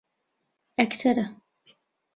[0.77, 1.25] ئەکتەرە.